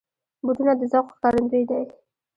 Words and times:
بوټونه 0.45 0.73
د 0.79 0.81
ذوق 0.91 1.07
ښکارندوی 1.15 1.63
دي. 1.69 1.81